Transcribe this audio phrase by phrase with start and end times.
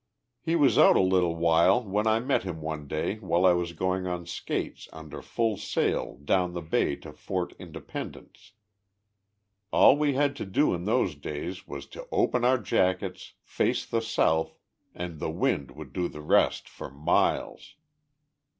[0.41, 3.73] He was out a little while when I met him one day while I was
[3.73, 8.53] going on skates under full sail down the bay to Fort Inde pendence.
[9.71, 14.01] All we had to do in those days was to open our jackets, face the
[14.01, 14.55] south,
[14.95, 17.75] and the wind would do the rest for miles.